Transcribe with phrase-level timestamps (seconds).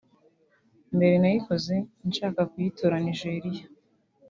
[0.95, 1.75] mbere nayikoze
[2.07, 3.63] nshaka kuyitura Nigeria